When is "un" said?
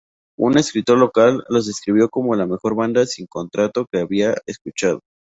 0.39-0.57